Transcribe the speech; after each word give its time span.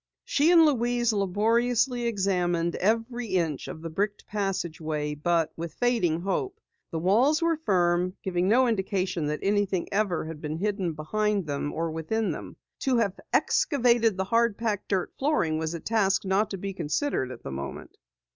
She 0.25 0.49
and 0.49 0.65
Louise 0.65 1.13
laboriously 1.13 2.07
examined 2.07 2.73
every 2.77 3.27
inch 3.35 3.67
of 3.67 3.83
the 3.83 3.89
bricked 3.91 4.25
passageway 4.25 5.13
but 5.13 5.53
with 5.55 5.75
fading 5.75 6.21
hope. 6.21 6.59
The 6.89 6.97
walls 6.97 7.39
were 7.39 7.55
firm, 7.55 8.15
giving 8.23 8.47
no 8.47 8.65
indication 8.65 9.27
that 9.27 9.41
anything 9.43 9.87
ever 9.91 10.25
had 10.25 10.41
been 10.41 10.57
hidden 10.57 10.93
behind 10.93 11.47
or 11.51 11.91
within 11.91 12.31
them. 12.31 12.55
To 12.79 12.97
have 12.97 13.19
excavated 13.31 14.17
the 14.17 14.23
hard 14.23 14.57
packed 14.57 14.87
dirt 14.89 15.13
flooring 15.19 15.59
was 15.59 15.75
a 15.75 15.79
task 15.79 16.25
not 16.25 16.49
to 16.49 16.57
be 16.57 16.73
considered 16.73 17.29
at 17.31 17.43
the 17.43 17.51
moment. 17.51 17.95